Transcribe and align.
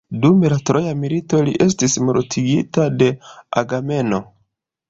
Dum 0.21 0.39
la 0.53 0.55
troja 0.69 0.93
milito, 1.01 1.41
li 1.49 1.53
estis 1.67 1.99
mortigita 2.07 2.89
de 3.03 3.11
Agamemno. 3.63 4.23